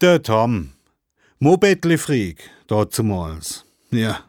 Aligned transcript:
Der 0.00 0.22
Tom, 0.22 0.70
Mobettli-Freak, 1.40 2.38
dazumals. 2.68 3.66
Ja, 3.90 4.20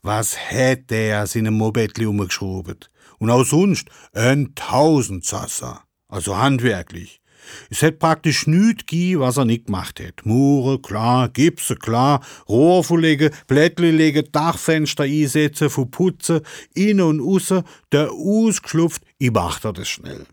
was 0.00 0.38
hätt 0.38 0.90
der 0.90 1.26
seine 1.26 1.50
Mobettli 1.50 2.06
umgeschraubt? 2.06 2.90
Und 3.18 3.28
auch 3.28 3.44
sonst 3.44 3.90
ein 4.14 4.54
Tausendsasser, 4.54 5.82
also 6.08 6.38
handwerklich. 6.38 7.20
Es 7.68 7.82
hätt 7.82 7.98
praktisch 7.98 8.46
nüt 8.46 8.86
gi, 8.86 9.20
was 9.20 9.36
er 9.36 9.44
nicht 9.44 9.66
gemacht 9.66 10.00
hätt. 10.00 10.24
Mure, 10.24 10.80
klar, 10.80 11.28
Gipse, 11.28 11.76
klar, 11.76 12.24
Rohr 12.48 12.82
verlegen, 12.82 13.34
Blättli 13.48 13.90
legen, 13.90 14.26
Dachfenster 14.32 15.04
einsetzen, 15.04 15.68
verputzen, 15.68 16.40
innen 16.72 17.02
und 17.02 17.20
aussen, 17.20 17.64
der 17.92 18.10
ausgeschlupft, 18.12 19.02
ich 19.18 19.30
macht 19.30 19.66
er 19.66 19.74
das 19.74 19.88
schnell. 19.88 20.24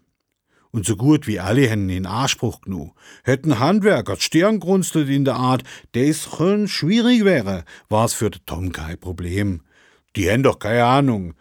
Und 0.74 0.88
so 0.88 0.96
gut 0.96 1.28
wie 1.28 1.40
alle 1.40 1.70
hätten 1.70 1.88
in 1.90 2.08
Anspruch 2.08 2.62
genug. 2.62 2.96
Hätten 3.24 3.60
Handwerker 3.60 4.18
Stirn 4.18 4.60
grunzelt 4.60 5.08
in 5.08 5.24
der 5.24 5.36
Art, 5.36 5.64
das 5.92 6.24
schon 6.24 6.68
schwierig 6.68 7.24
wäre, 7.24 7.64
war's 7.90 8.16
für 8.16 8.32
den 8.32 8.42
Tom 8.48 8.72
kein 8.72 9.00
Problem. 9.00 9.62
Die 10.16 10.28
hätten 10.28 10.42
doch 10.42 10.58
keine 10.58 10.86
Ahnung. 10.86 11.36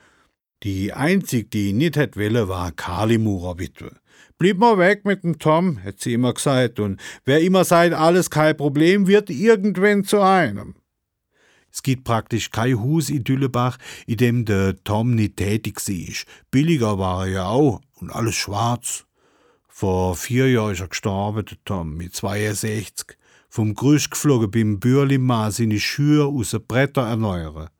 Die 0.65 0.93
einzig, 0.93 1.51
die 1.51 1.73
nicht 1.73 1.97
hätt 1.97 2.19
wille, 2.19 2.49
war 2.49 2.73
Kali 2.73 3.17
Murer 3.17 3.59
Witwe. 3.59 3.97
Blieb 4.37 4.59
mal 4.59 4.77
weg 4.77 5.07
mit 5.07 5.25
dem 5.25 5.39
Tom, 5.39 5.79
hätt 5.79 6.01
sie 6.01 6.13
immer 6.13 6.35
gesagt, 6.35 6.79
und 6.79 7.01
wer 7.25 7.41
immer 7.41 7.65
sagt, 7.65 7.95
alles 7.95 8.29
kein 8.29 8.57
Problem, 8.57 9.07
wird 9.07 9.31
irgendwann 9.31 10.05
zu 10.05 10.21
einem. 10.21 10.75
Es 11.73 11.83
gibt 11.83 12.05
praktisch 12.05 12.51
kein 12.51 12.79
Hus 12.83 13.09
in 13.09 13.25
Düllebach, 13.25 13.79
in 14.07 14.19
dem 14.19 14.45
der 14.45 14.77
Tom 14.85 15.15
nicht 15.15 15.39
tätig 15.39 15.81
ist. 15.89 16.27
Billiger 16.51 16.99
war 16.99 17.27
er 17.27 17.33
ja 17.33 17.47
auch 17.47 17.81
und 17.95 18.11
alles 18.11 18.35
schwarz. 18.35 19.07
Vor 19.75 20.17
vier 20.17 20.51
Jahren 20.51 20.73
ist 20.73 20.81
er 20.81 20.89
gestorben, 20.89 21.47
der 21.47 21.57
Tom, 21.65 21.97
mit 21.97 22.15
62. 22.15 23.17
Vom 23.49 23.75
Grüsch 23.75 24.11
geflogen 24.11 24.51
beim 24.51 24.79
Bürlimann 24.79 25.51
seine 25.51 25.81
Schuhe 25.81 26.27
aus 26.27 26.51
den 26.51 26.65
Bretter 26.67 27.09
erneuern. 27.09 27.71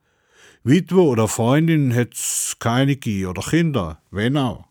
Witwe 0.65 1.03
oder 1.03 1.29
Freundin 1.29 1.91
hätt's 1.91 2.57
keine 2.59 2.97
gegeben 2.97 3.29
oder 3.29 3.43
Kinder, 3.43 4.01
wenn 4.11 4.39
auch. 4.39 4.65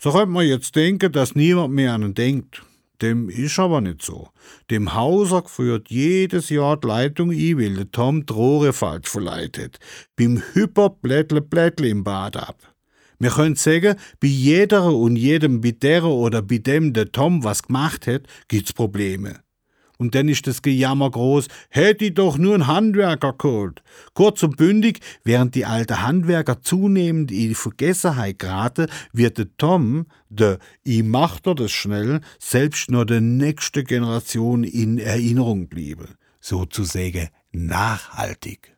So 0.00 0.10
könnte 0.10 0.26
man 0.26 0.46
jetzt 0.46 0.74
denken, 0.74 1.12
dass 1.12 1.36
niemand 1.36 1.72
mehr 1.72 1.94
an 1.94 2.02
ihn 2.02 2.14
denkt. 2.14 2.62
Dem 3.00 3.28
ist 3.28 3.58
aber 3.60 3.80
nicht 3.80 4.02
so. 4.02 4.30
Dem 4.70 4.92
Hauser 4.92 5.44
führt 5.46 5.88
jedes 5.88 6.50
Jahr 6.50 6.76
die 6.76 6.88
Leitung 6.88 7.30
ein, 7.30 7.58
weil 7.58 7.74
der 7.74 7.90
Tom 7.92 8.26
die 8.26 8.32
Rohre 8.32 8.72
falsch 8.72 9.08
verleitet. 9.08 9.78
Beim 10.16 10.42
Hyper 10.52 10.90
Blättle 10.90 11.40
Blättle 11.40 11.88
im 11.88 12.02
Bad 12.02 12.36
ab. 12.36 12.73
Wir 13.24 13.30
können 13.30 13.56
sagen, 13.56 13.96
bei 14.20 14.28
jeder 14.28 14.94
und 14.94 15.16
jedem, 15.16 15.62
bei 15.62 15.70
der 15.70 16.04
oder 16.04 16.42
bei 16.42 16.58
dem 16.58 16.92
der 16.92 17.10
Tom 17.10 17.42
was 17.42 17.62
gemacht 17.62 18.06
hat, 18.06 18.24
gibt's 18.48 18.74
Probleme. 18.74 19.40
Und 19.96 20.14
dann 20.14 20.28
ist 20.28 20.46
das 20.46 20.60
Gejammer 20.60 21.10
groß, 21.10 21.46
hätte 21.70 22.04
ich 22.04 22.12
doch 22.12 22.36
nur 22.36 22.52
einen 22.52 22.66
Handwerker 22.66 23.32
geholt. 23.32 23.82
Kurz 24.12 24.42
und 24.42 24.58
bündig, 24.58 25.00
während 25.24 25.54
die 25.54 25.64
alten 25.64 26.02
Handwerker 26.02 26.60
zunehmend 26.60 27.32
in 27.32 27.48
die 27.48 27.54
Vergessenheit 27.54 28.40
geraten, 28.40 28.88
wird 29.14 29.38
der 29.38 29.56
Tom, 29.56 30.04
der 30.28 30.58
ich 30.82 31.02
macht 31.02 31.46
er 31.46 31.54
das 31.54 31.72
schnell, 31.72 32.20
selbst 32.38 32.90
nur 32.90 33.06
der 33.06 33.22
nächste 33.22 33.84
Generation 33.84 34.64
in 34.64 34.98
Erinnerung 34.98 35.68
blieben. 35.68 36.08
Sozusagen 36.40 37.30
nachhaltig. 37.52 38.76